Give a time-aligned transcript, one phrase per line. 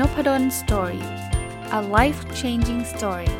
[0.00, 1.04] นพด ล story
[1.78, 3.30] a life changing story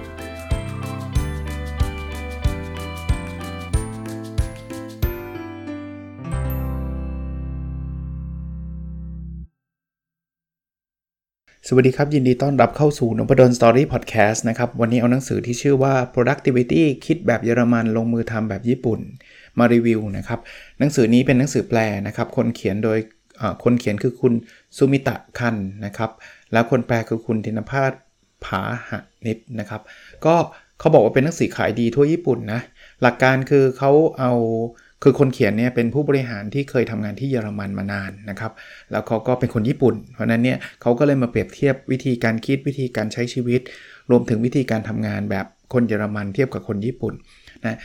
[11.69, 19.01] สวัสดีครับ ยินดีต้อนรับเข้าสู่นพดล story podcast นะครับ วันนี้เอาหนังสือที่ชื่อว่า productivity คิดแบบเยอรมันลงมือทำแบบญี่ปุ่น
[19.59, 20.41] มารีวิวนะครับ
[20.79, 22.99] หนังสือนี้เป็นหนังสือแปลนะครับ คนเขียนโดย
[23.65, 24.33] คนเขียนคือคุณ
[24.77, 26.11] สุมิตะคันนะครับ
[26.53, 27.93] แล้วคนแปลคือคุณธินภาส
[28.45, 29.83] ผาหะนิดนะครับ
[30.27, 30.35] ก็
[30.81, 32.61] เขาบอกว่าเป็นหนังสือขายดีทั่วญี่ปุ่นนะ
[33.03, 34.33] หลักการคือเขาเอา
[35.03, 38.53] คือคนเขียนเนี่ยเป็นผู้บริหารที่เคยทำงานที่เยอรมันมานานนะครับ
[38.91, 43.61] แล้วเขาก็เป็นคนญี่ปุ่น เพราะนั้นเนี่ยเขาก็เลยมาเปรียบเทียบวิธีการคิดวิธีการใช้ชีวิต
[44.11, 47.15] รวมถึงวิธีการทำงานแบบคนเยอรมันเทียบกับคนญี่ปุ่น
[47.67, 47.77] นะ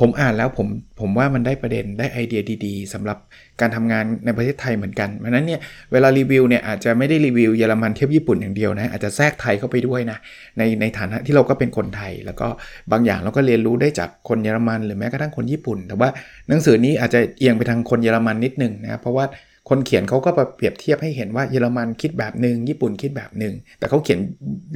[0.00, 0.66] ผมอ่านแล้วผม
[1.00, 3.18] ผมว่ามันได้ประเด็นได้ไอเดียดีๆสำหรับ
[3.60, 5.60] การทำงานในประเทศไทยเหมือนกันเพราะนั้นเนี่ย
[5.92, 10.18] เวลารีวิวเนี่ยอาจจะไม่ได้รีวิวเยอรมันเทียบญี่ปุ่นอย่างเดียวนะอาจจะแทรกไทยเข้าไปด้วยนะ
[10.58, 12.48] ในในฐานะที่เราก็เป็นคนไทย แล้วก็
[12.92, 16.08] บางอย่างเราก็เรียนรู้ได้จากคนเยอรมัน หรือแม้กระทั่งคนญี่ปุ่น แต่ว่า
[16.48, 19.24] หนังสือนี้อาจจะเอียงไปทางคนเยอรมันนิดนึงนะเพราะว่า
[19.68, 24.20] คนเขียนเขาก็เปรียบเทียบให้เห็นว่าเยอรมันคิดแบบหนึ่งญี่ปุ่นคิดแบบหนึ่งแต่เขาเขียน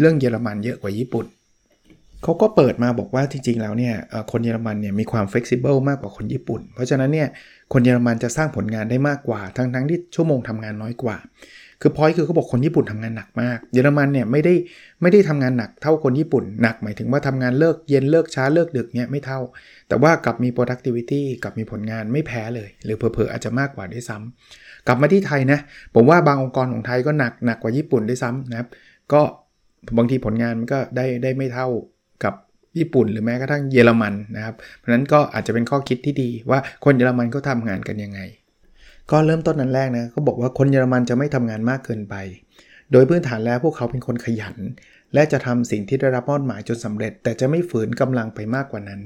[0.01, 1.27] เรื่องเยอรมันเยอะกว่าญี่ปุ่น
[2.23, 3.95] เขาก็เปิดมาบอกว่าจริง ๆ แล้วเนี่ย
[4.31, 7.29] คนเยอรมันเนี่ยมีความเฟ flexible มากกว่าคนญี่ปุ่น เพราะฉะนั้นเนี่ย
[7.73, 11.17] คนเยอรมันจะสร้างผลงานได้มากกว่า ทั้งๆที่ชั่วโมงทำงานน้อยกว่า
[11.83, 14.55] คือพอยคือเขาบอกคนญี่ปุ่นทำงานหนักมาก เยอรมันเนี่ยไม่ได้
[15.03, 19.41] ไม่ได้ทำงานหนักเท่าคนญี่ปุ่นหนัก หมายถึงว่าทำงานเลิกเย็นเลิกช้าเลิกดึกเนี่ยไม่เท่า
[19.89, 25.59] แต่ว่ากลับมี productivity กลับมีผลงานไม่แพ้เลย หรือเผลอๆอาจจะมากกว่าด้วยซ้ำกลับมาที่ไทยนะ
[25.95, 28.69] ผมว่าบางองค์กรของไทยก็หนักหนักกว่าญี่ปุ่นด้วยซ้ำนะครับ
[29.13, 29.23] ก็
[29.97, 31.69] บางทีผลงานมันก็ได้ได้ไม่เท่า
[32.25, 32.35] กับ
[32.79, 38.21] ญี่ปุ่นหรือแม้กระทั่งเยอรมันนะครับ เพราะนั้นก็อาจจะเป็นข้อคิดที่ดีว่าคนเยอรมันเขาทางานกันยังไง
[39.11, 42.15] ก็เริ่มต้นนั้นแรกนะเขาบอกว่าคนเยอรมันจะไม่ทำงานมากเกินไป
[42.93, 44.57] โดยพื้นฐานแล้วพวกเขาเป็นคนขยัน
[45.15, 49.01] และจะทำสิ่งที่ได้รับมอบหมายจนสำเร็จ แต่จะไม่ฝืนกำลังไปมากกว่านั้น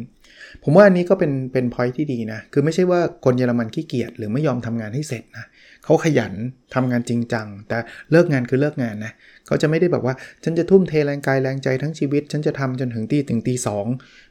[0.62, 5.44] ผมว่าอันนี้ก็เป็นเป็นพอยที่ดีนะคือไม่ใช่ว่าคนเยอรมันขี้เกียจหรือไม่ยอมทำงานให้เสร็จนะ
[5.84, 6.32] เขาขยัน
[6.74, 7.78] ทำงานจริงจัง แต่
[8.10, 9.12] เลิกงานคือเลิกงานนะ
[9.46, 13.86] เขาจะไม่ได้แบบว่าฉันจะทุ่มเทแรงกายแรงใจทั้งชีวิต ฉันจะทำจนถึงตีถึงตีสอง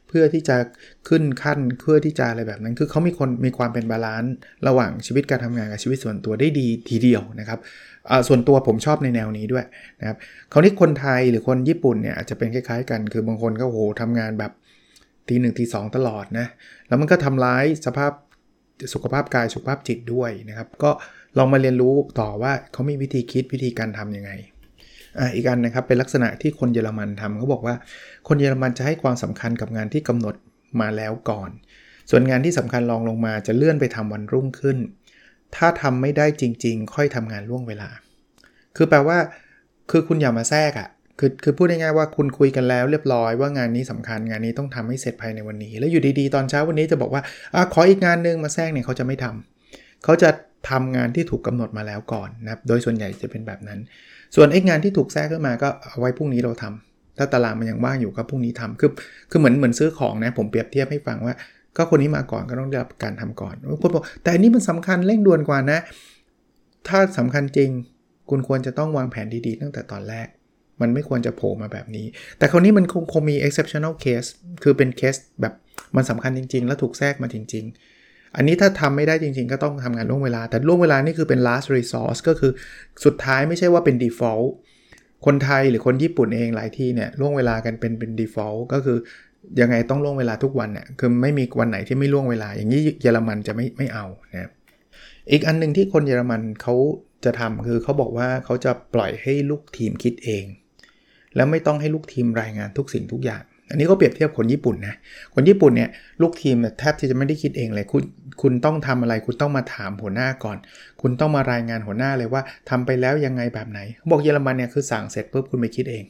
[0.08, 0.56] เพื่อที่จะ
[1.08, 4.32] ขึ้นขั้นเพื่อที่จะอะไรแบบนั้น คือเขามีคนมีความเป็น balance
[4.68, 7.58] ระหว่างชีวิตการทำงานกับชีวิตส่วนตัวได้ดีทีเดียวนะครับ
[8.28, 9.64] ส่วนตัวผมชอบในแนวนี้ด้วย
[10.00, 10.16] นะครับ
[10.50, 14.52] เขาที่คนไทยหรือคนญี่ปุ่นเนี่ยอาจจะเป็นคล้ายๆ กัน คือบางคนก็โหทำงานแบบ
[15.28, 16.46] ตีหนึ่งตีสองตลอดนะ
[16.88, 18.12] แล้วมันก็ทำร้ายสภาพ
[18.94, 20.90] สุขภาพกายสุขภาพจิตด้วยนะครับ ก็
[21.38, 24.30] ลองมาเรียนรู้ต่อว่าเขามีวิธีคิดวิธีการทํำยังไง
[25.18, 27.74] อ่าอีกอันนะครับเป็นลักษณะที่คนเยอรมันทำเขาบอกว่า
[28.28, 30.34] คนเยอรมันจะให้ความสำคัญกับงานที่กำหนด
[30.80, 31.50] มาแล้วก่อน
[32.10, 34.76] ส่วนงานที่สำคัญรองลงมาจะเลื่อนไปทำวันรุ่งขึ้น
[35.56, 37.88] ถ้าทำไม่ได้จริง ๆ ค่อยทำงานล่วงเวลา
[38.76, 39.18] คือแปลว่า
[39.90, 40.88] คือคุณอย่ามาแทรกอะ่ะ
[41.18, 47.22] คือคือพูดง่ายๆว่าคุณคุยกันแล้วเรียบร้อยว่างานนี้สำคัญงานนี้ต้องทำให้เสร็จภายในวันนี้ แล้วอยู่ดีๆ ตอนเช้าวันนี้จะบอกว่า
[47.54, 50.28] อะขออีกงานนึงมาแทรกเนี่ยเขาจะไม่ทำเขาจะ
[50.70, 53.78] ทำงานที่ถูกกาหนดมาแล้วก่อนนะครับโดยส่วนใหญ่จะเป็นแบบนั้น
[54.36, 58.90] ส่วนไอ้งานที่ถูกแทรกขึ้นมาก็เอาไว้พรุ่งนี้เราทำถ้าตารางมันยังว่างอยู่ก็พรุ่งนี้ทำคือ
[59.30, 61.34] คือเหมือนเหมือนซื้อของนะผมเปรียบเทียบให้ฟังว่า
[61.76, 65.78] ก็คนนี้มาก่อนก็ต้องได้รับการทำก่อนคนบอกแต่อันนี้มันสำคัญเร่งด่วนกว่านะ
[66.88, 67.70] ถ้าสำคัญจริง
[68.30, 70.28] คุณควรจะต้องวางแผนดีๆ ตั้งแต่ตอนแรก
[70.80, 72.06] มันไม่ควรจะโผล่มาแบบนี้
[72.38, 74.28] แต่คราวนี้มันคงคงมี exceptional case
[74.62, 75.54] คือเป็นเคสแบบ
[75.96, 77.91] มันสำคัญจริง ๆ แล้วถูกแทรกมาจริง ๆ
[78.36, 82.52] อันนี้ถ้าทำไม่ได้จริง ๆ ก็ต้องทำงานล่วงเวลา แต่ล่วงเวลานี่คือเป็น last resource ก็คือ
[83.04, 84.48] สุดท้ายไม่ใช่ว่าเป็น default
[85.26, 88.98] คนไทยหรือคนญี่ปุ่นเองหลายที่เนี่ยล่วงเวลากันเป็นเป็น default ก็คือ
[89.60, 94.50] ยังไงต้องล่วงเวลาทุกวันเนี่ยคือไม่มีวันไหนที่ไม่ล่วงเวลา อย่างนี้เยอรมันจะไม่ไม่เอานะ
[95.30, 96.74] อีกอันนึงที่คนเยอรมันเขา
[97.24, 100.44] จะทำคือเขาบอกว่าเขาจะปล่อยให้ลูกทีมคิดเอง
[101.36, 104.94] แล้วไม่ต้องให้ลูกทีมรายงานทุกสิ่งทุกอย่าง อันนี้ก็เปรียบเทียบคนญี่ปุ่นนะ
[105.34, 105.90] คนญี่ปุ่นเนี่ย
[106.22, 108.02] ลูกทีมแทบที่จะไม่ได้คิดเองเลย คุณ
[108.42, 110.56] คุณต้องทำอะไร คุณต้องมาถามหัวหน้าก่อน
[111.00, 113.80] คุณต้องมารายงานหัวหน้าเลยว่าทำไปแล้วยังไงแบบไหน
[114.10, 116.04] บอกเยอรมันเนี่ยคือสั่งเสร็จปุ๊บคุณไปคิดเอง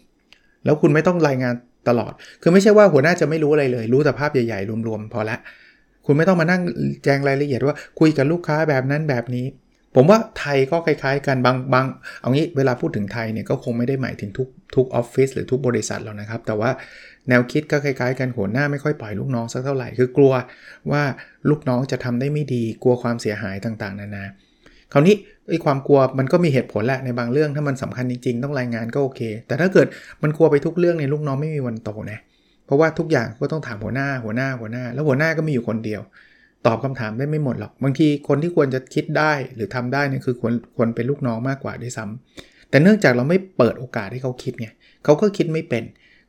[0.64, 1.54] แล้วคุณไม่ต้องรายงาน
[1.88, 2.12] ตลอด
[2.42, 5.36] คือไม่ใช่ว่าหัวหน้าจะไม่รู้อะไรเลย รู้แต่ภาพใหญ่ๆรวมๆพอละ
[6.06, 6.62] คุณไม่ต้องมานั่ง
[7.04, 9.46] แจงรายละเอียดว่าคุยกับลูกค้าแบบนั้นแบบนี้
[9.94, 11.86] ผมว่าไทยก็คล้ายๆกันบางบาง
[12.20, 16.70] เอางี้เวลาพูดถึงไทยเนี่ยก็คงไม่ได้หมายถึงทุกทุกออฟฟิศหรือทุกบริษัทแล้วนะครับ แต่ว่า
[17.28, 20.32] แนวคิดก็คล้ายๆกันหัวหน้าไม่ค่อยปล่อยลูกน้องสักเท่าไหร่คือกลัว
[20.90, 21.02] ว่า
[21.50, 24.24] ลูกน้องจะทำได้ไม่ดีกลัวความเสียหายต่างๆ นานา
[24.92, 25.14] คราวนี้
[25.48, 29.86] ไอ้ความกลัวมันก็มีเหตุผลแหละในบางเรื่องถ้ามันสำคัญจริงๆ ต้องรายงานก็โอเค แต่ถ้าเกิด
[30.22, 32.18] มันกลัวไปทุกเรื่องในลูกน้องไม่มีวันโตนะ
[32.66, 36.00] เพราะว่าทุกอย่างก็ต้องถามหัวหน้าหัวหน้าหัวหน้า แล้วหัวหน้าก็มีอยู่คนเดียว
[36.66, 44.68] ตอบคำถามได้ไม่หมดหรอก บางทีคนที่ควรจะคิดได้หรือทำได้นี่คือควรควรเป็นลูกน้องมากกว่าด้วยซ้ำแต่เนื่องจากเราไม่เปิดโอกาสให้เขาคิดไง
[45.04, 45.84] เขาก็คิดไม่เป็น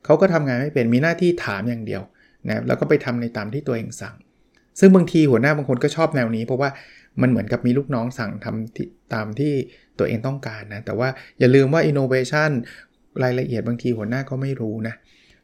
[0.05, 2.01] เขาก็ทำงานไม่เป็นมีหน้าที่ถามอย่างเดียว
[2.47, 4.15] นะแล้วก็ไปทำในตามที่ตัวเองสั่ง
[4.79, 6.69] ซึ่งบางทีหัวหน้าบางคนก็ชอบแนวนี้ เพราะว่า
[7.21, 9.53] มันเหมือนกับมีลูกน้องสั่งทำตามที่
[9.99, 11.09] ตัวเองต้องการนะแต่ว่า
[11.39, 12.51] อย่าลืมว่า innovation
[13.23, 14.95] รายละเอียดบางทีหัวหน้าก็ไม่รู้นะ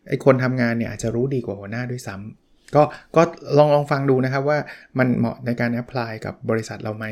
[0.07, 2.38] ไอคนทำงานเนี่ยอาจจะรู้ดีกว่าหัวหน้าด้วยซ้ำ
[2.75, 2.83] ก็
[3.15, 3.21] ก็
[3.57, 4.57] ลองลองฟังดูนะครับว่า
[4.97, 7.05] มันเหมาะในการแอพพลายกับบริษัทเราไหม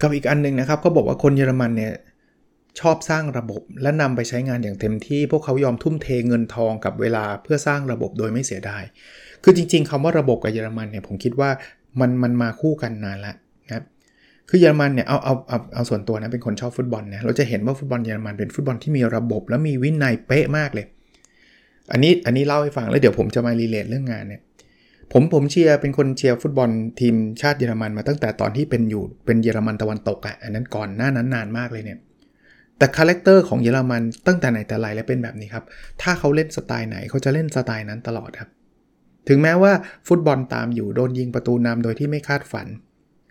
[0.00, 1.92] กับอีกอันนึงนะครับเขาบอกว่าคนเยอรมันเนี่ย
[2.80, 8.82] ชอบสร้างระบบและนำไปใช้งานอย่างเต็มที่ พวกเขายอมทุ่มเทเงินทองกับเวลาเพื่อสร้างระบบโดยไม่เสียดาย
[9.44, 11.50] คือจริง ๆคำว่าระบบกับเยอรมันเนี่ยผมคิดว่า
[12.00, 13.34] มันมันมาคู่กันนานละ
[13.66, 13.84] นะครับ
[14.48, 20.86] คือเยอรมันเนี่ยเอาเอาเอาเอาส่วนตัวนะเป็นคนชอบฟุตบอลนะเราจะเห็นว่าฟุตบอลเยอรมันเป็นฟุตบอลที่มีระบบและมีวินัยเป๊ะมากเลย
[21.92, 24.42] อันนี้อันนี้เล่าให้ฟังแล้วเดี๋ยวผมจะมา relate เรื่องงานเนี่ย
[25.12, 26.70] ผมผมเชียร์เป็นคนเชียร์ฟุตบอล
[27.00, 31.98] ทีมชาติเยอรมันมาตั้งแต่ตอนที่เป็นอยู่เป็นเยอรมันตะวันตกอ่ะอันนั้นก่อนหน้านั้นนานมากเลยเนี่ย
[32.78, 35.64] แต่ character ของเยอรมันตั้งแต่ไหนแต่ไรแล้วเป็นแบบนี้ครับ
[36.02, 38.48] ถ้าเขาเล่นสไตล์ไหนเขาจะเล่นสไตล์นั้นตลอดครับ
[39.28, 39.72] ถึงแม้ว่า
[40.08, 42.66] ฟุตบอลตามอยู่โดนยิงประตูนำโดยที่ไม่คาดฝัน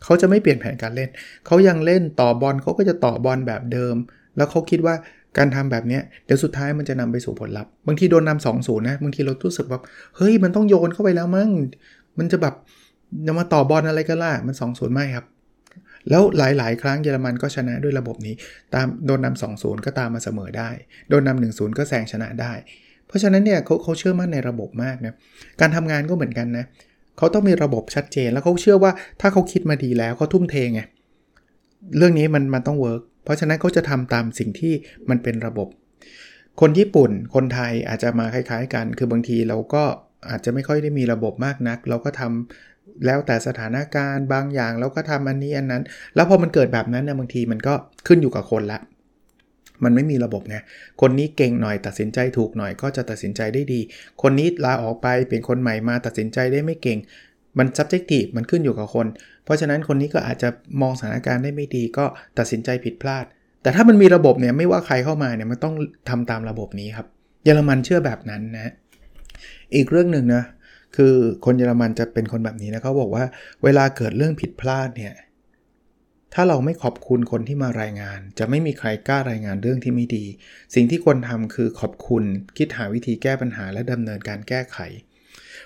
[0.04, 1.10] เขาจะไม่เปลี่ยนแผนการเล่น
[1.46, 3.96] เขายังเล่นต่อบอลเขาก็จะต่อบอลแบบเดิม
[4.38, 4.96] แล้วเขาคิดว่า
[5.38, 9.82] การทำแบบนี้เดี๋ยวสุดท้ายมันจะนำไปสู่ผลลัพธ์บางทีโดนนำสองศูนย์นะบางทีเรารู้สึกแบบ
[10.18, 11.50] เฮ้ยมันต้องโยนเข้าไปแล้วมั้ง
[12.18, 12.56] มันจะแบบ
[13.28, 15.26] จะมาต่อบอลอะไรกันล่ะมัน2อศูนย์ไม่ครับ
[16.10, 18.34] แล้วหลาย ๆ ครั้งเยอรมันก็ชนะด้วยระบบนี้
[18.74, 20.70] ตามโดนนำสองศูนย์ก็ตามมาเสมอได้
[21.10, 22.54] โดนนำหนึ่งศูนย์ก็แซงชนะได้
[23.08, 25.14] เพราะฉะนั้นเนี่ยเขาเขาเชื่อมั่นในระบบมากนะ
[25.62, 26.66] การทำงานก็เหมือนกันนะ
[27.18, 28.92] เขาต้องมีระบบชัดเจนแล้วเขาเชื่อว่า
[29.22, 30.82] ถ้าเขาคิดมาดีแล้วเขาทุ่มเทไง
[31.98, 34.74] เรื่องนี้มันมันต้องเวิร์ก เพราะฉะนั้นเขาจะทำตามสิ่งที่
[35.10, 35.68] มันเป็นระบบ
[36.62, 39.84] คนญี่ปุ่น คนไทยอาจจะมาคล้ายๆกัน คือบางทีเราก็
[40.30, 45.84] อาจจะไม่ค่อยได้มีระบบมากนัก เราก็ทำแล้วแต่สถานการณ์บางอย่างเราก็ทำอันนี้อันนั้น
[46.16, 47.74] แล้วพอมันเกิดแบบนั้นเนี่ยบางทีมันก็
[48.08, 48.80] ขึ้นอยู่กับคนละ
[49.84, 50.58] มันไม่มีระบบไง
[51.02, 53.80] คนนี้เก่งหน่อยตัดสินใจถูกหน่อยก็จะตัดสินใจได้ดี
[54.22, 57.00] คนนี้ลาออกไปเป็นคนใหม่มาตัดสินใจได้ไม่เก่ง
[57.58, 59.08] มัน subjective มันขึ้นอยู่กับคน
[59.44, 60.50] เพราะฉะนั้นคนนี้ก็อาจจะ
[60.82, 62.06] มองสถานการณ์ได้ไม่ดีก็
[62.38, 63.26] ตัดสินใจผิดพลาด
[63.62, 65.76] แต่ถ้ามันมีระบบเนี่ยไม่ว่าใครเข้ามาเนี่ยมันต้อง
[66.10, 67.08] ทำตามระบบนี้ครับ
[67.44, 68.74] เยอรมันเชื่อแบบนั้นนะ
[69.76, 70.44] อีกเรื่องหนึ่งนะ
[70.96, 71.14] คือ
[71.46, 73.24] คนเยอรมันจะเป็นคนแบบนี้นะเขาบอกว่า
[73.64, 75.14] เวลาเกิดเรื่องผิดพลาดเนี่ย
[76.34, 80.26] ถ้าเราไม่ขอบคุณคนที่มารายงาน จะไม่มีใครกล้ารายงานเรื่องที่ไม่ดี
[80.76, 82.24] สิ่งที่ควรทำคือขอบคุณ
[82.58, 84.78] คิดหาวิธีแก้ปัญหาและดำเนินการแก้ไข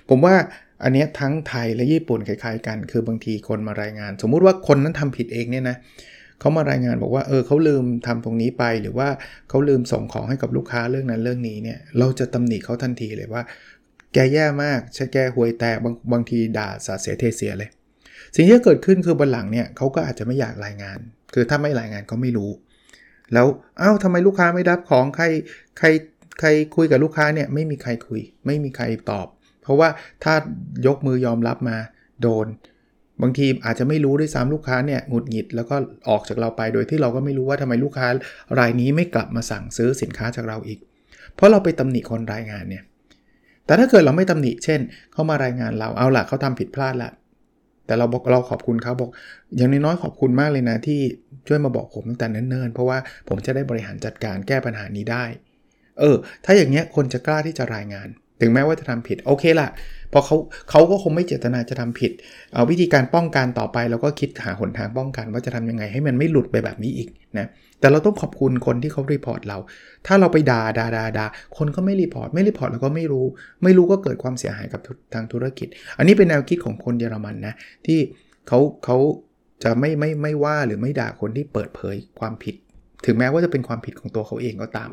[0.10, 0.36] ผมว่า
[0.84, 5.78] อันนี้ทั้งไทยและญี่ปุ่นคล้ายๆกัน คือบางทีคนมารายงาน สมมุติว่าคนนั้นทำผิดเองเนี่ยนะ
[6.40, 9.10] เขามารายงานบอกว่าเออเขาลืมทำตรงนี้ไป หรือว่า
[9.50, 13.44] เขาลืมส่งของให้กับลูกค้าเรื่องนั้นเรื่องนี้เนี่ยเราจะตำหนิเขาทันทีเลยว่า
[14.14, 17.70] แกแย่มากใช่แกห่วยแตกบางบางทีด่าสาเสียเทเสียเลย
[18.36, 21.00] สิ่งที่เกิดขึ้นคือบนหลังเนี่ยเขาก็อาจจะไม่อยากรายงาน
[21.34, 22.52] คือถ้าไม่รายงานก็ไม่รู้
[23.34, 23.48] แล้ว
[23.82, 25.26] อ้าวทำไมลูกค้าไม่รับของใคร
[25.78, 25.88] ใคร
[26.40, 29.28] ใครคุยกับลูกค้าเนี่ยไม่มีใครคุย ไม่มีใครตอบ
[29.62, 29.90] เพราะว่า
[30.24, 30.34] ถ้า
[30.88, 31.78] ยกมือยอมรับมา
[32.22, 32.48] โดน
[33.22, 35.76] บางทีอาจจะไม่รู้ด้วยซ้ำลูกค้าเนี่ยหงุดหงิดแล้วก็
[36.10, 38.08] ออกจากเราไปโดยที่เราก็ไม่รู้ว่าทำไมลูกค้า
[38.60, 40.80] รายนี้ไม่กลับมาสั่งซื้อสินค้าจากเราอีก
[41.36, 42.84] เพราะเราไปตำหนิคนรายงานเนี่ย
[43.66, 44.80] แต่ถ้าเกิดเราไม่ตำหนิ เช่น
[45.14, 47.12] เขามารายงานเราเอาล่ะเขาทำผิดพลาดละ
[47.86, 49.10] แต่เราบอกเราขอบคุณเขาบอก
[49.58, 51.00] อย่างน้อยๆขอบคุณมากเลยนะที่
[51.48, 52.98] ช่วยมาบอกผมตั้งแต่เนิ่นๆเพราะว่า
[53.30, 55.24] ผมจะได้บริหารจัดการแก้ปัญหานี้ได้
[56.00, 56.16] เออ
[56.46, 58.08] ถ้าอย่างเงี้ยคนจะกล้าที่จะรายงาน
[58.42, 59.70] ถึงแม้ว่าจะทำผิดโอเคละ
[60.14, 60.36] พอเขา
[60.70, 62.12] เขาก็คงไม่เจตนาจะทำผิด
[62.54, 67.48] เอาวิธีการป้องกันต่อไปเราก็คิดหาหนทางป้องกัน ว่าจะทำยังไงให้มันไม่หลุดไปแบบนี้อีกนะ
[67.80, 69.58] แต่เราต้องขอบคุณคนที่เขา report เรา
[70.08, 71.26] ถ้าเราไปด่าด่าด่าด่า
[71.58, 73.26] คนก็ไม่ report ไม่ report เราก็ไม่รู้
[73.64, 74.82] ไม่รู้ก็เกิดความเสียหายกับ
[75.14, 75.68] ทางธุรกิจ
[75.98, 77.54] อันนี้เป็นแนวคิดของคนเยอรมันนะ
[77.86, 78.00] ที่
[78.48, 78.98] เขาเขา
[79.64, 82.56] จะไม่ไม่ไม่ว่าหรือไม่ด่าคนที่เปิดเผยความผิด
[83.06, 84.90] ถึงแม้ว่าจะเป็นความผิดของตัวเขาเองก็ตาม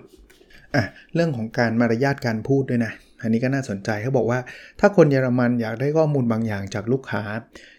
[0.75, 4.41] อะเรื่องของการมารยาทการพูดด้วยนะ อันนี้ก็น่าสนใจเขาบอกว่า
[4.81, 7.23] ถ้าคนเยอรมันอยากได้ข้อมูลบางอย่างจากลูกค้า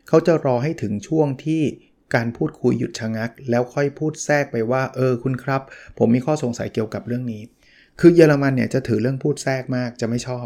[0.07, 1.61] เขาจะรอให้ถึงช่วงที่
[2.15, 5.61] การพูดคุยหยุดชะงัก แล้วค่อยพูดแทรกไปว่า เออคุณครับ
[5.97, 7.41] ผมมีข้อสงสัยเกี่ยวกับเรื่องนี้
[7.99, 10.45] คือเยอรมันเนี่ยจะถือเรื่องพูดแทรกมากจะไม่ชอบ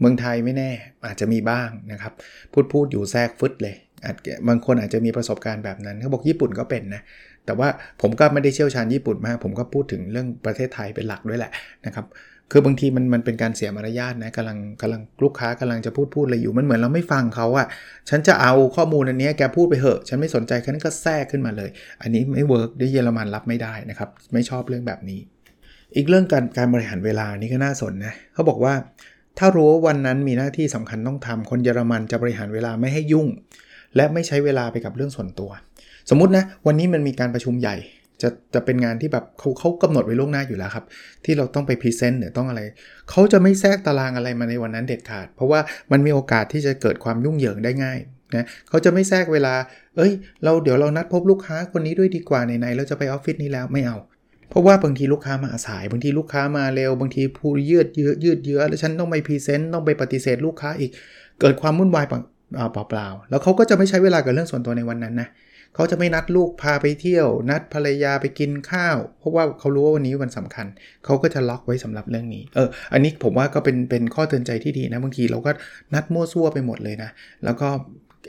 [0.00, 0.70] เมืองไทยไม่แน่
[1.06, 2.12] อาจจะมีบ้างนะครับ
[2.52, 4.16] พูดพูดอยู่แทรกฟึดเลยอาจ
[4.48, 7.02] บางคนอาจจะมีประสบการณ์แบบนั้นเขาบอกญี่ปุ่นก็เป็นนะ
[7.46, 7.68] แต่ว่า
[8.00, 11.52] ผมก็ไม่ได้เชี่ยวชาญญี่ปุ่นมาก ผมก็พูดถึงเรื่องประเทศไทยเป็นหลักด้วยแหละ
[11.86, 12.06] นะครับ
[12.52, 17.66] คือบางทีมันมันเป็นการเสียมารยาทนะกำลังกำลังลูกค้ากำลังจะพูดพูดอะไรอยู่มันเหมือนเราไม่ฟังเขาอะ
[18.08, 21.70] ฉันจะเอาข้อมูลอันนี้แกพูดไปเหอะ ฉันไม่สนใจแค่นั้นก็แทรกขึ้นมาเลย
[22.02, 25.20] อันนี้ไม่เวิร์กด้วยเยอรมันรับไม่ได้นะครับ ไม่ชอบเรื่องแบบนี้
[25.96, 28.74] อีกเรื่องการการบริหารเวลานี่ก็น่าสนนะเขาบอกว่า
[29.38, 33.26] ถ้ารู้ว่าวันนั้นมีหน้าที่สำคัญต้องทำคนเยอรมันจะบริหารเวลาไม่ให้ยุ่ง
[33.96, 35.50] และไม่ใช้เวลาไปกับเรื่องส่วนตัว
[36.10, 37.76] สมมตินะวันนี้มันมีการประชุมใหญ่
[38.22, 40.84] จะจะเป็นงานที่แบบเขาเขากำหนดไว้ล่วงหน้าอยู่แล้วครับ
[41.24, 42.60] ที่เราต้องไป present หรือต้องอะไร
[43.10, 45.60] เขาจะไม่แทรกตารางอะไรมาในวันนั้นเด็ดขาด เพราะว่า
[45.92, 47.98] มันมีโอกาสที่จะเกิดความยุ่งเหยิงได้ง่าย
[48.36, 49.54] นะเขาจะไม่แทรกเวลา
[49.96, 50.12] เอ้ย
[50.44, 53.96] เราเดี๋ยวเรานัดพบลูกค้าคนนี้ด้วยดีกว่าไหนๆเราจะไปออฟฟิศนี้แล้วไม่เอา
[54.50, 60.90] เพราะว่าบางทีลูกค้ามาสายบางทีลูกค้ามาเร็วบางทีคุยยืดเยื้อยืดเยื้อแล้วฉันต้องไป present ต้องไปปฏิเสธลูกค้าอีก
[61.40, 70.66] เกิดความวุ่นวายเปล่าๆแล้วเขาก็จะไม่ใช้เวลากับเรื่องส่วนตัวในวันนั้นนะเขาจะไม่นัดลูกพาไปเที่ยว นัดภรรยาไปกินข้าว เพราะว่าเขารู้ว่าวันนี้วันสำคัญ
[71.04, 75.50] เขาก็จะล็อกไว้สำหรับเรื่องนี้ เออ อันนี้ผมว่าก็เป็นเป็นข้อเตือนใจที่ดีนะบางทีเราก็
[75.94, 77.10] นัดมั่วซั่วไปหมดเลยนะ
[77.44, 77.68] แล้วก็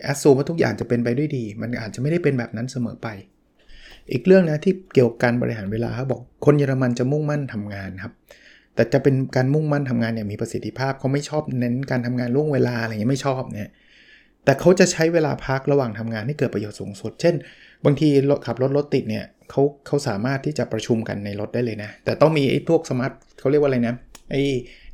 [0.03, 3.07] แอสซูว่าทุกอย่างจะเป็นไปด้วยดี มันอาจจะไม่ได้เป็นแบบนั้นเสมอไป
[4.11, 8.13] อีกเรื่องนะที่เกี่ยวกับการบริหารเวลาเขาบอกคนเยอรมันจะมุ่งมั่นทำงานครับ
[8.75, 13.69] แต่จะเป็นการมุ่งมั่นทำงานอย่างมีประสิทธิภาพเขาไม่ชอบเน้นการทำงานล่วงเวลาอะไรเงี้ยไม่ชอบเนี่ย
[14.45, 17.35] แต่เขาจะใช้เวลาพักระหว่างทำงานให้เกิดประโยชน์สูงสุด เช่น
[17.85, 23.95] บางทีรถขับรถรถติดเนี่ยเขาเขาสามารถที่จะประชุมกันในรถได้เลยนะ แต่ต้องมีไอ้พวก smart เขาเรียกว่าอะไรนะ
[24.31, 24.41] ไอ้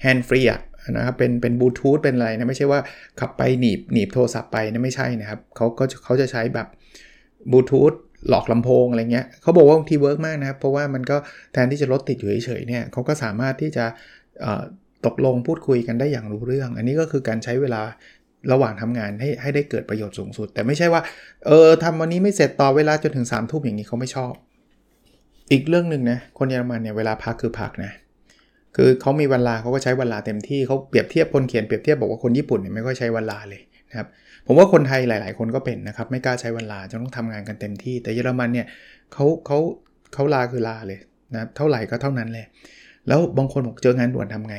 [0.01, 0.59] hand free อะ
[0.91, 2.79] นะครับ เป็นเป็นบลูทูธเป็นอะไรนะ ไม่ใช่ว่า
[3.19, 6.67] ขับไปหนีบหนีบโทรศัพท์ไปนะไม่ใช่นะครับเขาก็เขาจะใช้แบบ
[7.51, 7.93] บลูทูธ
[8.29, 11.17] หลอกลำโพงอะไรเงี้ยเขาบอกว่าบางที work มากนะครับ เพราะว่ามันก็
[11.53, 13.85] แทนที่จะรถติดอยู่เฉยๆเนี่ยเขาก็สามารถที่จะ
[15.05, 17.81] ตกลงพูดคุยกันได้อย่างรู้เรื่อง อันนี้ก็คือการใช้เวลา
[18.51, 21.01] ระหว่างทำงานให้ให้ได้เกิดประโยชน์สูงสุด แต่ไม่ใช่ว่า
[21.47, 24.33] เออทำวันนี้ไม่เสร็จต่อเวลาจนถึง3ามทุ่มอย่างนี้เขาไม่ชอบ
[25.51, 27.91] อีกเรื่องหนึ่งนะคนเยอรมันเนี่ยเวลาพักคือพักนะ
[28.75, 34.07] คือเขามีเวลาเขาก็ใช้เวลาเต็มที่เขาเปรียบเทียบคนเขียนเปรียบเทียบบอกว่าคนญี่ปุ่นเนี่ยไม่ค่อยใช้เวลาเลยนะครับ
[34.45, 38.67] ผมว่าคนไทยหลาย ๆ คนก็เป็นนะครับไม่กล้าใช้เวลาจะต้องทำงานกันเต็มที่ แต่เยอรมันเนี่ย
[39.13, 39.57] เขาเขา
[40.13, 40.99] เขาลาคือลาเลย
[41.35, 42.45] นะเท่าไหร่ก็เท่านั้นเลย
[43.07, 44.55] แล้วบางคนบอกเจองานด่วนทำไง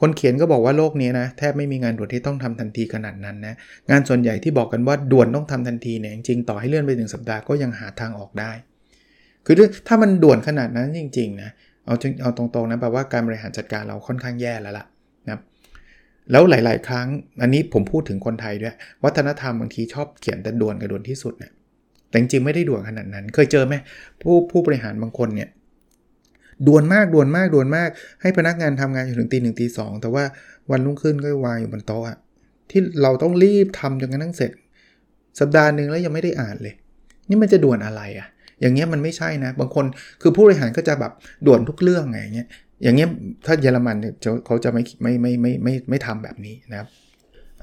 [0.00, 3.54] คนเขียนก็บอกว่าโลกนี้นะแทบไม่มีงานด่วนที่ต้องทำทันทีขนาดนั้นนะ
[3.90, 8.52] งานส่วนใหญ่ที่บอกกันว่าด่วนต้องทำทันทีเนี่ยจริงๆต่อให้เลื่อนไปถึงสัปดาห์ก็ยังหาทางออกได้
[9.46, 9.54] คือ
[9.88, 11.50] ถ้ามันด่วนขนาดนั้นจริงๆนะ
[11.86, 14.84] เอาเอาตรงๆนะแปลว่าการบริหารจัดการเราค่อนข้างแย่แล้วล่ะ
[15.28, 15.38] นะ
[16.30, 17.06] แล้วหลาย ๆ ครั้ง
[17.42, 18.74] อันนี้ผมพูดถึงคนไทยด้วย
[19.04, 21.52] วัฒนธรรมบางทีชอบเขียนแต่ด่วนกับด่วนที่สุดเนี่ย
[22.08, 23.74] แต่จริงๆไม่ได้ด่วนขนาดนั้น เคยเจอไหม
[24.22, 25.48] ผู้ผู้บริหารบางคนเนี่ย
[26.66, 27.88] ด่วนมากด่วนมากด่วนมาก
[28.22, 30.24] ให้พนักงานทำงานอยู่ถึงตีหนึ่งตีสองแต่ว่า
[30.70, 32.02] วันรุ่งขึ้นก็วางอยู่บนโต๊ะ
[32.70, 34.50] ที่เราต้องรีบทำจนกระทั่งเสร็จ
[35.40, 36.74] สัปดาห์หนึ่งแล้วยังไม่ได้อ่านเลย
[37.28, 38.28] นี่มันจะด่วนอะไรอะ่ะ
[38.60, 39.84] อย่างเงี้ยมันไม่ใช่นะ บางคน
[40.22, 41.12] คือผู้บริหารก็จะแบบ
[41.46, 42.48] ด่วนทุกเรื่องไงอย่างเงี้ย
[42.82, 43.08] อย่างเงี้ย
[43.46, 44.14] ถ้าเยอรมันเนี่ย
[44.46, 46.88] เขาจะไม่ไม่ไม่ไม่ไม่ไม่ทำแบบนี้นะครับ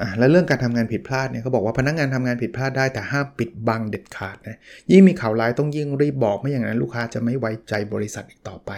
[0.01, 4.57] อ่าแล้วเรื่องการทำงานผิดพลาดเนี่ยเขาบอกว่าพนักงานทำงานผิดพลาดได้แต่ห้ามปิดบังเด็ดขาดนะ
[4.91, 8.71] ยิ่งมีข่าวร้ายต้องยิ่งรีบบอกไม่อย่างนั้นลูกค้าจะไม่ไว้ใจบริษัทอีกต่อไป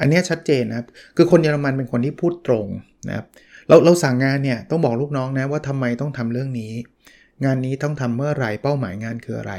[0.00, 2.66] อันนี้ชัดเจนนะครับคือคนเยอรมันเป็นคนที่พูดตรง
[3.08, 3.26] นะครับ
[3.68, 6.72] เราเราสั่งงานเนี่ยต้องบอกลูกน้องนะว่าทำไมต้องทำเรื่องนี้
[7.44, 9.54] งานนี้ต้องทำเมื่อไหร่เป้าหมายงานคืออะไร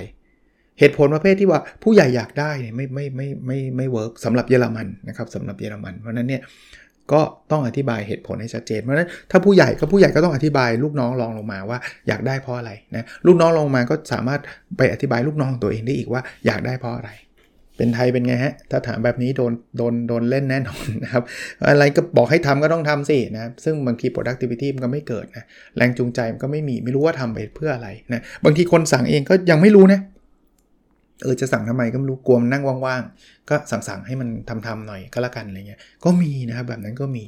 [0.79, 6.41] เหตุผลประเภทที่ว่าผู้ใหญ่อยากได้เนี่ยไม่ไม่ไม่ไม่ไม่ work สำหรับเยอรมันนะครับสำหรับเยอรมัน เพราะนั้นเนี่ย
[7.13, 7.21] ก็
[7.51, 14.39] ต้องอธิบายเหตุผลให้ชัดเจน เพราะฉะนั้นถ้าผู้ใหญ่ก็ผู้ใหญ่ก็ต้องอธิบายลูกน้องลองลงมาว่าอยากได้เพราะอะไรนะลูกน้องลงมาก็สามารถ
[14.77, 17.11] ไปอธิบายลูกน้องตัวเองได้อีกว่าอยากได้เพราะอะไร
[17.77, 21.23] เป็นไทยเป็นไงฮะถ้าถามแบบนี้โดนโดนโดนเล่นแน่นอนนะครับ
[21.69, 25.43] อะไรก็บอกให้ทำก็ต้องทำสินะซึ่งบางที productivity มันก็ไม่เกิดนะ
[25.77, 29.99] แรงจูงใจมันก็ไม่มีไม่รู้ว่าทำไปเพื่ออะไรนะบางทีคนสั่งเองก็ยังไม่รู้นะ
[31.24, 34.29] เออจะสั่งทำไมก็ไม่รู้กลัวมันนั่งว่างๆ ก็สั่งๆให้มัน
[34.67, 37.24] ทำๆหน่อยก็แล้วกันอะไรเงี้ยก็มีนะครับแบบนั้นก็มี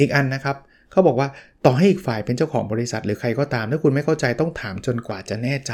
[0.00, 0.56] อีกอันนะครับ
[0.90, 1.28] เขาบอกว่า
[1.66, 5.72] ต่อให้อีกฝ่ายเป็นเจ้าของบริษัท หรือใครก็ตามถ้าคุณไม่เข้าใจต้องถามจนกว่าจะแน่ใจ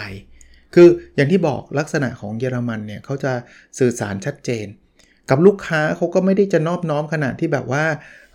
[0.75, 3.33] คืออย่างที่บอกลักษณะของเยอรมันเนี่ยเขาจะ
[3.79, 4.67] สื่อสารชัดเจน
[5.31, 7.85] กับลูกค้าเขาก็ไม่ได้จะนอบน้อมขนาดที่แบบว่า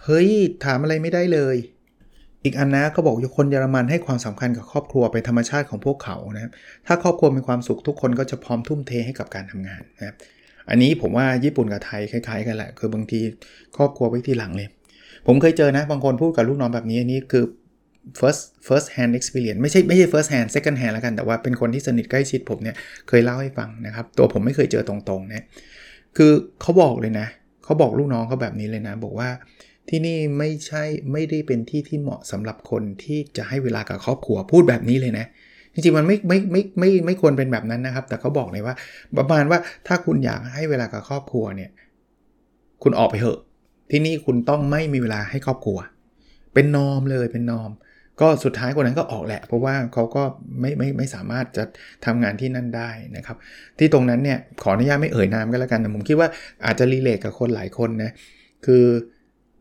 [0.04, 0.30] เฮ้ย
[0.66, 1.56] ถามอะไรไม่ได้เลย
[2.46, 6.52] อีกอันนะเขาบอกคนเยอรมันให้ความสำคัญกับครอบครัวเป็นธรรมชาติของพวกเขานะ
[6.88, 10.16] ถ้าครอบครัวมีความสุขทุกคนก็จะพร้อมทุ่มเทให้กับการทำงานนะ
[10.70, 13.20] อันนี้ผมว่าญี่ปุ่นกับไทยคล้ายๆ กันแหละ คือบางที
[13.78, 14.70] ครอบครัวไว้ที่หลังเลย
[15.28, 17.44] ผมเคยเจอนะ บางคนพูดกับลูกน้องแบบนี้อันนี้คือ
[18.20, 22.76] first first hand experience ไม่ใช่ไม่ใช่ first hand second hand แล้วกัน แต่ว่าเป็นคนที่สนิทใกล้ชิดผมเนี่ย
[23.08, 25.46] เคยเล่าให้ฟังนะครับ ตัวผมไม่เคยเจอตรงๆนะ
[26.18, 27.28] คือเขาบอกเลยนะ
[27.64, 29.30] เขาบอกลูกน้องเขาแบบนี้เลยนะ บอกว่า
[29.90, 35.26] ที่นี่ไม่ใช่ไม่ได้เป็นที่ที่เหมาะสำหรับคนที่จะให้เวลากับครอบครัวพูดแบบนี้เลยนะ
[35.74, 38.76] จริงๆมันไม่ไม่ไม่ไม่ไม่ควรเป็นแบบนั้นนะครับ แต่เขาบอกเลยว่า
[39.18, 41.72] ประมาณว่าถ้าคุณอยากให้เวลากับครอบครัวเนี่ย
[42.84, 43.40] คุณออกไปเถอะ
[43.92, 45.78] ที่นี่คุณต้องไม่มีเวลาให้ครอบครัว
[46.54, 47.72] เป็นนอมเลยเป็นนอม
[48.22, 50.24] ก็สุดท้ายคนนั้นก็ออกแหละ เพราะว่าเขาก็
[50.60, 51.64] ไม่ไม่ไม่สามารถจะ
[52.06, 53.38] ทำงานที่นั่นได้นะครับ
[53.80, 56.30] ที่ตรงนั้นเนี่ยขออนุญาตไม่เอ่ยนามก็แล้วกันแต่ผมคิดว่า
[56.66, 58.12] อาจจะรีเลทกับคนหลายคนนะ
[58.66, 58.84] คือ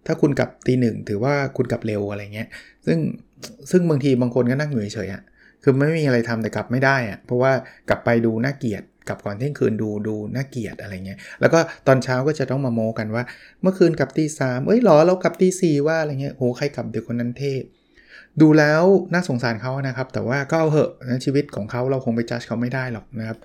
[0.06, 2.48] ถ้าคุณกลับตีหนึ่งถือว่าคุณกลับเร็วอะไรเงี้ย
[2.86, 2.98] ซึ่ง
[3.70, 5.22] ซึ่งบางทีบางคนก็นั่งอยู่เฉยๆอะ
[5.62, 7.52] คือไม่มีอะไรทำแต่กลับไม่ได้อะเพราะว่า
[7.88, 13.24] กลับไปดูน่าเกียดกลับก่อนเที่ยงคืนดูดูน่าเกลียดอะไรเงี้ย แล้วก็ตอนเช้าก็จะต้องมาโมกันว่า
[13.62, 17.52] เมื่อคืนกลับตีสามเอ้ยหรอเรากลับตีสี่ว่าอะไรเงี้ยโหใครกลับเด็กคนนั้นเท่
[18.40, 18.82] ดูแล้ว
[19.12, 23.38] น่าสงสารเขานะครับ แต่ว่าก็เอาเหอะนะชีวิตของเขาเราคงไปจัดเขาไม่ได้หรอกนะครับ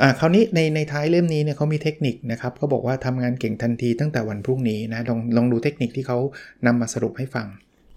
[0.00, 6.18] อ่าคราวนี้ในในท้ายเล่มนี้เนี่ยเขามีเทคนิคนะครับเขาบอกว่าทำงานเก่งทันทีตั้งแต่วันพรุ่งนี้นะลองลองดูเทคนิคที่เขา
[6.66, 7.46] นำมาสรุปให้ฟัง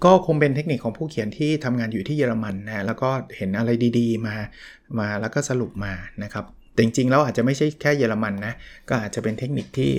[0.05, 4.35] ก็คงเป็นเทคนิคของผู้เขียนที่ทำงานอยู่ที่เยอรมันนะแล้วก็เห็นอะไรดี ๆ มา
[4.99, 6.45] มาแล้วก็สรุปมานะครับ
[6.77, 8.53] แต่จริงๆแล้วอาจจะไม่ใช่แค่เยอรมันนะ
[8.89, 9.91] ก็อาจจะเป็นเทคนิคที่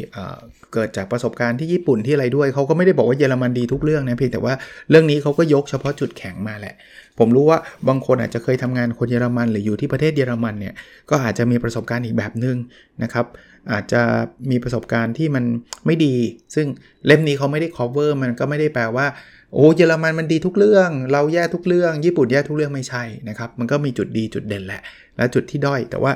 [0.73, 4.54] เกิดจากประสบการณ์ที่ญี่ปุ่นที่อะไรด้วย เขาก็ไม่ได้บอกว่าเยอรมันดีทุกเรื่องนะเพียงแต่ว่า
[4.90, 6.75] เรื่องนี้เขาก็ยกเฉพาะจุดแข็งมาแหละ
[7.18, 7.58] ผมรู้ว่า
[7.88, 10.75] บางคนอาจจะเคยทำงานคนเยอรมันหรืออยู่ที่ประเทศเยอรมันเนี่ย
[11.11, 12.56] ก็อาจจะมีประสบการณ์อีกแบบหนึ่ง
[13.02, 13.26] นะครับ
[13.73, 14.02] อาจจะ
[14.50, 15.44] มีประสบการณ์ที่มัน
[15.87, 16.14] ไม่ดี
[16.54, 16.66] ซึ่ง
[17.06, 19.06] เล่มนี้เขาไม่ได้ cover มันก็ไม่ได้แปลว่า
[19.54, 24.82] โอ้เยอรมันมันดีทุกเรื่อง เราแย่ทุกเรื่อง ญี่ปุ่นแย่ทุกเรื่องไม่ใช่นะครับมันก็มีจุดดีจุดเด่นแหละ
[25.16, 26.12] และจุดที่ด้อยแต่ว่า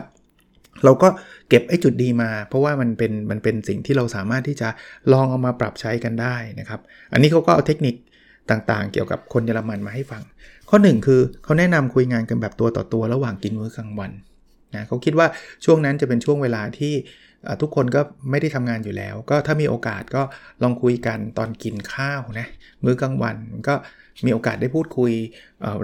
[0.85, 1.09] เราก็
[1.49, 4.69] เก็บไอ้จุดดีมา เพราะว่ามันเป็นมันเป็นสิ่งที่เราสามารถที่จะ
[5.12, 6.81] ลองเอามาปรับใช้กันได้นะครับ
[7.12, 7.95] อันนี้เขาก็เอาเทคนิค
[8.50, 10.23] ต่างๆ เกี่ยวกับคนเยอรมันมาให้ฟัง
[10.69, 14.11] ข้อ 1 คือเขาแนะนำคุยงานกันแบบตัวต่อตัวระหว่างกินมื้อกลางวัน
[14.75, 15.26] นะเขาคิดว่า
[15.64, 16.95] ช่วงนั้นจะเป็นช่วงเวลาที่
[17.61, 18.00] ทุกคนก็
[18.31, 20.23] ไม่ได้ทำงานอยู่แล้ว ก็ถ้ามีโอกาสก็
[20.62, 22.47] ลองคุยกันตอนกินข้าวนะ
[22.85, 23.37] มื้อกลางวัน
[23.69, 23.75] ก็
[24.25, 25.12] มีโอกาสได้พูดคุย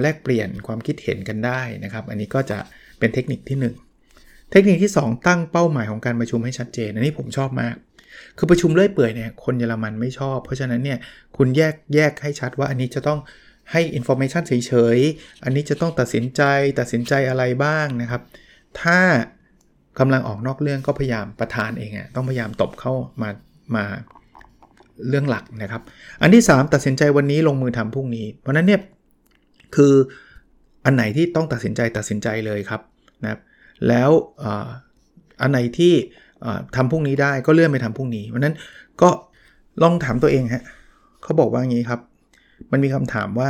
[0.02, 2.58] แลกเปลี่ยนความคิดเห็นกันได้นะครับ อันนี้ก็จะ
[2.98, 3.87] เป็นเทคนิคที่ 1
[4.50, 7.74] เทคนิคที่ 2 ตั้งเป้าหมายของการประชุมให้ชัดเจนอันนี้ผมชอบมาก
[8.38, 10.98] คือประชุมเรื่อยเปื่อยเนี่ยคนเยอรมันไม่ชอบ เพราะฉะนั้นเนี่ย
[11.36, 13.18] คุณแยกแยกให้ชัดว่าอันนี้จะต้อง
[13.72, 16.42] ให้ information เฉยๆ อันนี้จะต้องตัดสินใจ
[16.78, 18.22] ตัดสินใจอะไรบ้างนะครับ
[18.80, 18.98] ถ้า
[19.98, 23.30] กำลังออกนอกเรื่องก็พยายามประธานเองอะต้องพยายามตบเข้ามา
[23.76, 23.84] มา
[25.08, 25.82] เรื่องหลักนะครับ
[26.22, 28.80] อันที่ 3 ตัดสินใจวันนี้ลงมือทำพรุ่งนี้ เพราะนั้นเนี่ย
[29.76, 29.94] คือ
[30.84, 32.80] อันไหนที่ต้องตัดสินใจตัดสินใจเลยครับ
[33.22, 33.40] นะครับ
[33.88, 34.10] แล้ว
[35.40, 35.92] อันไหนที่
[36.76, 38.54] ทำพรุ่งนี้ได้ก็เลื่อนไปทำพรุ่งนี้เพราะนั้น
[39.02, 39.10] ก็
[39.82, 40.62] ลองถามตัวเองฮะ
[41.22, 42.00] เขาบอกว่าอย่างนี้ครับ
[42.72, 43.48] มันมีคำถามว่า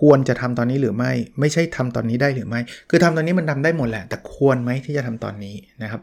[0.00, 6.00] ควรจะทำตอนนี้หรือไม่ ไม่ใช่ทำตอนนี้ได้หรือไม่ คือทำตอนนี้มันทาได้หมดแหละ แต่ควรไหมที่จะทำตอนนี้นะครับ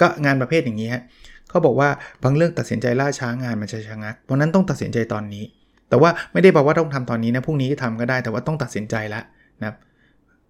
[0.00, 1.02] ก็งานประเภทอย่างนี้ฮะ
[1.48, 1.88] เขาบอกว่า
[2.22, 5.44] บางเรื่องตัดสินใจล่าช้างานมันจะชะงัก เพราะนั้นต้องตัดสินใจตอนนี้
[5.88, 9.24] แต่ว่าไม่ได้บอกว่าต้องทำตอนนี้นะพรุ่งนี้ทำก็ได้แต่ว่าต้องตัดสินใจแล้ว
[9.60, 9.76] นะครับ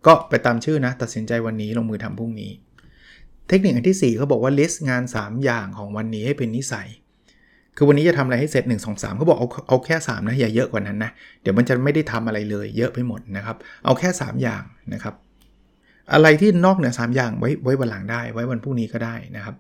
[0.07, 2.51] ก็ไปตามชื่อนะ ตัดสินใจวันนี้ลงมือทำพรุ่งนี้
[3.49, 6.88] เทคนิคอันที่ 4เขาบอกว่า list งาน 3 อย่างของวันนี้ให้เป็นนิสัย
[7.77, 11.11] คือวันนี้จะทำอะไรให้เสร็จ 1 2 3เขาบอกเอาเอาแค่ 3 นะ อย่าเยอะกว่านั้นนะ
[11.42, 15.14] เดี๋ยวมันจะไม่ได้ทำอะไรเลยเยอะไปหมดนะครับ เอาแค่ 3 อย่างนะครับ
[16.12, 19.55] อะไรที่นอกเหนือ3อย่างไว้ไว้วันหลังได้ ไว้วันพรุ่งนี้ก็ได้นะครับ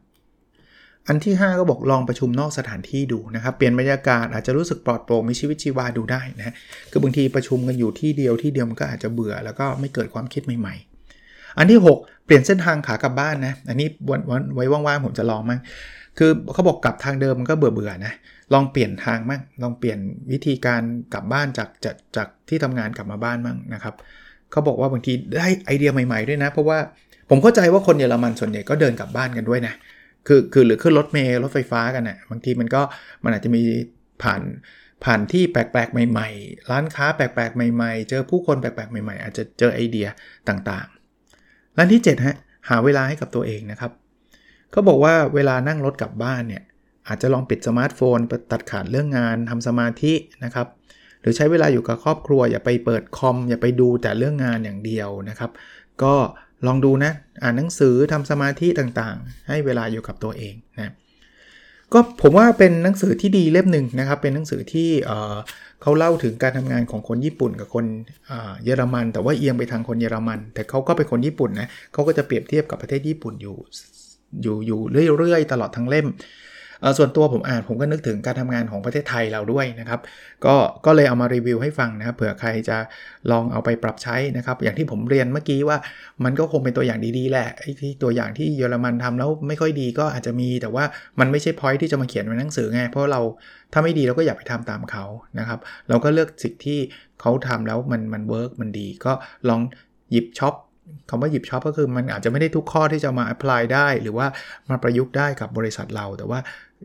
[1.08, 6.54] อันที่ 5 ก็บอกลองประชุมนอกสถานที่ดูนะครับ เปลี่ยนบรรยากาศอาจจะรู้สึกปลอดโปร่งมีชีวิตชีวาดูได้นะ
[6.90, 10.74] คือบางทีประชุมกันอยู่ที่เดียวที่เดียวมันก็อาจจะเบื่อแล้วก็ไม่เกิดความคิดใหม่
[11.16, 15.60] ๆ อันที่ 6 เปลี่ยนเส้นทางขากลับบ้านนะอันนี้วันวันไว้ว่างๆผมจะลองมั้ง
[16.18, 18.12] คือเขาบอกกลับทางเดิมมันก็เบื่อเบื่อนะ
[18.52, 19.98] ลองเปลี่ยนทางมั่งลองเปลี่ยน
[20.32, 20.82] วิธีการ
[21.14, 23.94] กลับบ้านจากจากจากที่ทำงานกลับมาบ้านมั่งนะครับ
[24.50, 26.78] เขาบอกว่าบางทีได้ไอเดียใหม่ๆด้วยนะ เพราะว่า
[27.30, 29.74] ผมเข้าใจว่าคนเยอรมันส่วนใหญ่ก็เดินกลับบ้านกันด้วยนะ
[30.26, 32.82] คือคือหรือขึ้นรถเมล์รถไฟฟ้ากันนะ่ะบางทีมันก็
[33.24, 33.62] มันอาจจะมี
[34.22, 34.42] ผ่าน
[35.04, 40.06] ผ่านที่แปลกๆใหม่ ๆ ร้านค้าแปลกๆใหม่ๆ เจอผู้คนแปลกๆใหม่ ๆ อาจจะเจอไอเดีย
[40.48, 42.36] ต่างๆอันที่7ฮะ
[42.68, 43.92] หาเวลาให้กับตัวเองนะครับ
[44.70, 46.62] เขาบอกว่าเวลานั่งรถกลับบ้านเนี่ย
[47.08, 48.18] อาจจะลองปิดสมาร์ทโฟน
[48.52, 50.66] ตัดขาดเรื่องงานทำสมาธินะครับ
[51.20, 55.50] หรือใช้เวลาอยู่กับครอบครัว อย่าไปเปิดคอมอย่าไปดูแต่เรื่องงานอย่างเดียวนะครับ
[56.02, 56.14] ก็
[56.66, 60.92] ลองดูนะ อ่านหนังสือทำสมาธิต่างๆ ให้เวลาอยู่กับตัวเองนะ
[61.92, 64.88] ก็ผมว่าเป็นหนังสือที่ดีเล่มหนึ่งนะครับ เป็นหนังสือที่
[65.82, 67.84] เขาเล่าถึงการทำงานของคนญี่ปุ่นกับคน
[68.64, 73.56] เยอรมัน แต่ว่าเอียงไปทางคนเยอรมัน แต่เขาก็เป็นคนญี่ปุ่นนะเขาก็จะเปรียบเทียบกับประเทศญี่ปุ่นอยู่
[74.42, 74.80] อยู่อยู่
[75.18, 76.06] เรื่อยๆ ตลอดทั้งเล่ม
[76.98, 80.00] ส่วนตัวผมอ่านผมก็นึกถึงการทำงานของประเทศไทยเราด้วยนะครับ
[80.44, 80.54] ก็
[80.86, 82.78] ก็เลยเอามารีวิวให้ฟังนะครับเผื่อใครจะ
[83.30, 85.78] ลองเอาไปปรับใช้นะครับ อย่างที่ผมเรียนเมื่อกี้ว่า
[86.24, 90.84] มันก็คงเป็นตัวอย่างดีๆแหละไอ้ที่ตัวอย่างที่เยอรมันทำแล้วไม่ค่อยดีก็อาจจะมีแต่ว่า
[91.20, 93.20] มันไม่ใช่พอยที่จะมาเขียนในหนังสือไง เพราะเรา
[93.72, 95.04] ถ้าไม่ดีเราก็อย่าไปทำตามเขา
[95.38, 95.58] นะครับ
[95.88, 96.78] เราก็เลือกสิ่งที่
[97.20, 99.12] เขาทำแล้วมันมัน work มันดี ก็
[99.48, 99.60] ลอง
[100.10, 100.54] หยิบ shop
[101.10, 104.26] คำว่าหยิบ shop ก็คือมันอาจจะไม่ได้ทุกข้อที่จะมา apply ได้ หรือว่า
[104.70, 106.38] มาประยุกต์ได้กับบริษัทเรา แต่ว่า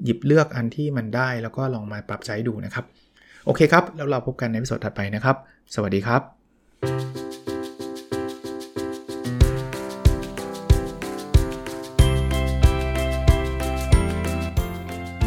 [0.04, 2.86] หยิบเลือกอันที่มันได้แล้วก็ลองมาปรับใช้ดูนะครับ
[3.46, 5.36] โอเคครับ แล้วเราพบกันในวิดีโอถัดไปนะครับ
[5.76, 6.22] สวัสดีครับ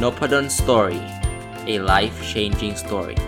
[0.02, 1.00] n o p a d o n Story
[1.72, 3.18] a life changing story